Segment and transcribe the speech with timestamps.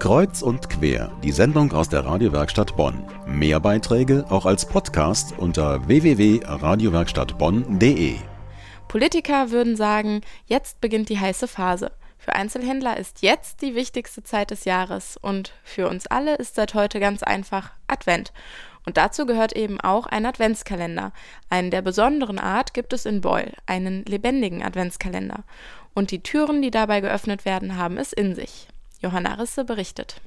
[0.00, 3.04] Kreuz und quer, die Sendung aus der Radiowerkstatt Bonn.
[3.26, 8.16] Mehr Beiträge auch als Podcast unter www.radiowerkstattbonn.de.
[8.88, 11.92] Politiker würden sagen, jetzt beginnt die heiße Phase.
[12.16, 16.72] Für Einzelhändler ist jetzt die wichtigste Zeit des Jahres und für uns alle ist seit
[16.72, 18.32] heute ganz einfach Advent.
[18.86, 21.12] Und dazu gehört eben auch ein Adventskalender.
[21.50, 25.44] Einen der besonderen Art gibt es in Beul, einen lebendigen Adventskalender.
[25.92, 28.69] Und die Türen, die dabei geöffnet werden, haben es in sich.
[29.00, 30.20] Johanna Risse berichtet.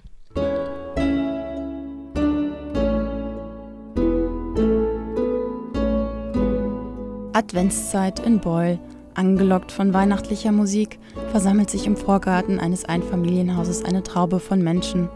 [7.34, 8.80] Adventszeit in Beul.
[9.16, 10.98] Angelockt von weihnachtlicher Musik
[11.30, 15.08] versammelt sich im Vorgarten eines Einfamilienhauses eine Traube von Menschen.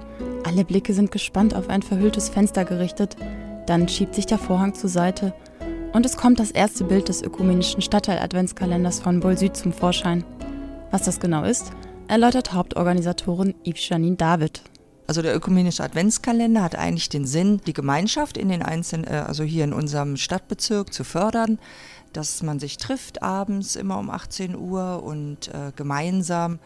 [0.43, 3.15] Alle Blicke sind gespannt auf ein verhülltes Fenster gerichtet.
[3.65, 5.33] Dann schiebt sich der Vorhang zur Seite
[5.93, 10.23] und es kommt das erste Bild des ökumenischen Stadtteil-Adventskalenders von Beul Süd zum Vorschein.
[10.91, 11.71] Was das genau ist,
[12.07, 14.61] erläutert Hauptorganisatorin Yves Janine David.
[15.07, 19.43] Also der ökumenische Adventskalender hat eigentlich den Sinn, die Gemeinschaft in den einzelnen, äh, also
[19.43, 21.59] hier in unserem Stadtbezirk zu fördern,
[22.11, 26.59] dass man sich trifft abends immer um 18 Uhr und äh, gemeinsam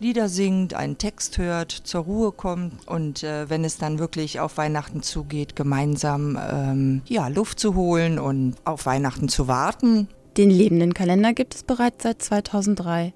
[0.00, 4.58] Lieder singt, einen Text hört, zur Ruhe kommt und äh, wenn es dann wirklich auf
[4.58, 10.08] Weihnachten zugeht, gemeinsam ähm, ja, Luft zu holen und auf Weihnachten zu warten.
[10.36, 13.12] Den lebenden Kalender gibt es bereits seit 2003.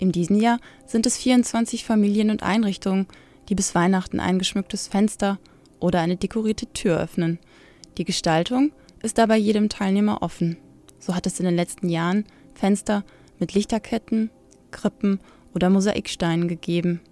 [0.00, 3.06] In diesem Jahr sind es 24 Familien und Einrichtungen,
[3.50, 5.38] die bis Weihnachten ein geschmücktes Fenster
[5.78, 7.38] oder eine dekorierte Tür öffnen.
[7.98, 10.56] Die Gestaltung ist dabei jedem Teilnehmer offen.
[10.98, 13.04] So hat es in den letzten Jahren Fenster
[13.38, 14.30] mit Lichterketten,
[14.70, 15.20] Krippen
[15.54, 17.02] oder Mosaiksteinen gegeben.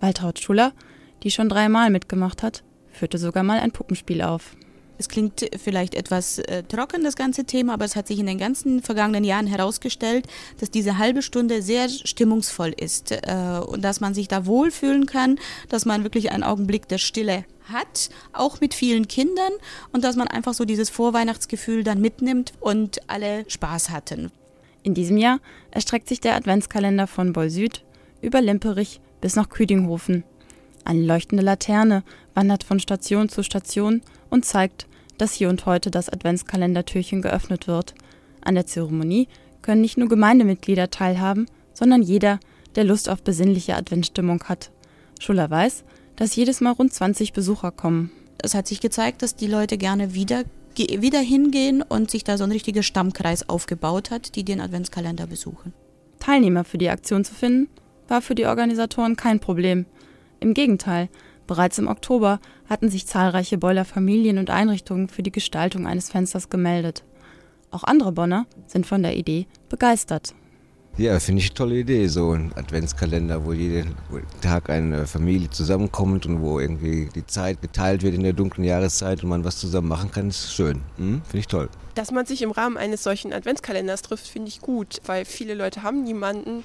[0.00, 0.74] Waltraud Schuller,
[1.22, 4.54] die schon dreimal mitgemacht hat, führte sogar mal ein Puppenspiel auf.
[4.98, 8.38] Es klingt vielleicht etwas äh, trocken, das ganze Thema, aber es hat sich in den
[8.38, 10.26] ganzen vergangenen Jahren herausgestellt,
[10.58, 15.38] dass diese halbe Stunde sehr stimmungsvoll ist äh, und dass man sich da wohlfühlen kann,
[15.68, 19.52] dass man wirklich einen Augenblick der Stille hat, auch mit vielen Kindern
[19.92, 24.32] und dass man einfach so dieses Vorweihnachtsgefühl dann mitnimmt und alle Spaß hatten.
[24.82, 25.38] In diesem Jahr
[25.70, 27.84] erstreckt sich der Adventskalender von Beul Süd
[28.20, 30.24] über Limperich bis nach Küdinghofen.
[30.84, 32.02] Eine leuchtende Laterne
[32.34, 34.86] wandert von Station zu Station und zeigt,
[35.18, 37.94] dass hier und heute das Adventskalendertürchen geöffnet wird.
[38.40, 39.28] An der Zeremonie
[39.62, 42.40] können nicht nur Gemeindemitglieder teilhaben, sondern jeder,
[42.74, 44.70] der Lust auf besinnliche Adventsstimmung hat.
[45.20, 45.84] Schuller weiß,
[46.16, 48.10] dass jedes Mal rund 20 Besucher kommen.
[48.42, 50.44] Es hat sich gezeigt, dass die Leute gerne wieder,
[50.76, 55.72] wieder hingehen und sich da so ein richtiger Stammkreis aufgebaut hat, die den Adventskalender besuchen.
[56.20, 57.68] Teilnehmer für die Aktion zu finden,
[58.06, 59.86] war für die Organisatoren kein Problem.
[60.40, 61.08] Im Gegenteil,
[61.48, 66.50] Bereits im Oktober hatten sich zahlreiche Beuler Familien und Einrichtungen für die Gestaltung eines Fensters
[66.50, 67.04] gemeldet.
[67.70, 70.34] Auch andere Bonner sind von der Idee begeistert.
[70.98, 73.94] Ja, finde ich eine tolle Idee, so ein Adventskalender, wo jeden
[74.42, 79.22] Tag eine Familie zusammenkommt und wo irgendwie die Zeit geteilt wird in der dunklen Jahreszeit
[79.22, 80.82] und man was zusammen machen kann, ist schön.
[80.96, 81.22] Hm?
[81.22, 81.70] Finde ich toll.
[81.94, 85.82] Dass man sich im Rahmen eines solchen Adventskalenders trifft, finde ich gut, weil viele Leute
[85.82, 86.62] haben niemanden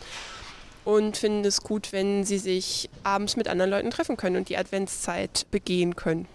[0.85, 4.57] und finden es gut, wenn sie sich abends mit anderen Leuten treffen können und die
[4.57, 6.27] Adventszeit begehen können.